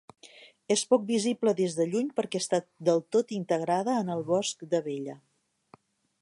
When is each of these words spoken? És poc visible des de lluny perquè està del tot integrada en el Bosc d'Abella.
És 0.75 0.83
poc 0.93 1.03
visible 1.09 1.53
des 1.59 1.75
de 1.79 1.85
lluny 1.91 2.09
perquè 2.21 2.41
està 2.45 2.61
del 2.89 3.03
tot 3.17 3.35
integrada 3.41 3.99
en 4.05 4.11
el 4.15 4.25
Bosc 4.31 4.65
d'Abella. 4.73 5.21